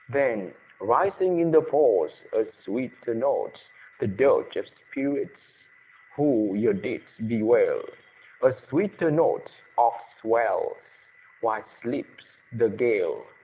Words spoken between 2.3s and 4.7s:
a sweeter note, The dirge of